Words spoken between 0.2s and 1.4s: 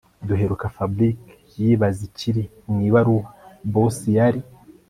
Duheruka Fabric